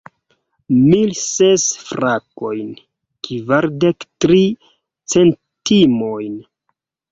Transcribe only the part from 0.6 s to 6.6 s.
Mil ses frankojn, kvardek tri centimojn.